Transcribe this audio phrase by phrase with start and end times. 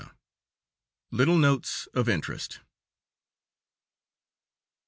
[1.11, 2.59] LITTLE NOTES OF INTEREST.